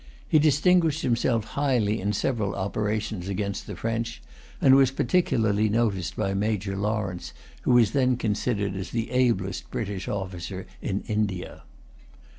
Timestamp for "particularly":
4.89-5.69